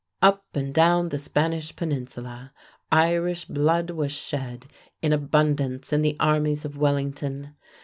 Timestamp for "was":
3.91-4.11